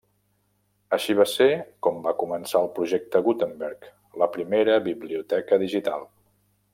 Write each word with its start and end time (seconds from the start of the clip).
Així 0.95 1.15
va 1.19 1.25
ser 1.33 1.49
com 1.87 1.99
va 2.07 2.13
començar 2.23 2.63
el 2.65 2.71
Projecte 2.79 3.21
Gutenberg, 3.29 3.87
la 4.23 4.31
primera 4.39 4.79
biblioteca 4.89 5.65
digital. 5.69 6.09